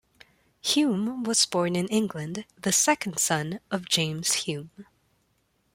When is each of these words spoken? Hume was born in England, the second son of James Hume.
Hume 0.63 1.21
was 1.25 1.45
born 1.45 1.75
in 1.75 1.87
England, 1.89 2.45
the 2.59 2.71
second 2.71 3.19
son 3.19 3.59
of 3.69 3.87
James 3.87 4.33
Hume. 4.33 4.87